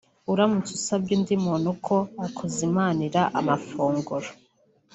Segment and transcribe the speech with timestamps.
[0.31, 1.97] Uramutse usabye undi muntu ko
[2.27, 4.29] akuzimanira amafunguro